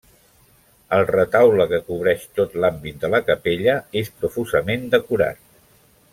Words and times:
El 0.95 1.03
retaule, 1.09 1.67
que 1.73 1.79
cobreix 1.89 2.23
tot 2.39 2.57
l'àmbit 2.65 2.99
de 3.05 3.13
la 3.17 3.21
capella, 3.29 3.77
és 4.03 4.11
profusament 4.23 4.91
decorat. 4.97 5.47